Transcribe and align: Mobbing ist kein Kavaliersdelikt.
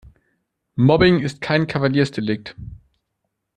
Mobbing 0.77 1.19
ist 1.19 1.41
kein 1.41 1.67
Kavaliersdelikt. 1.67 2.55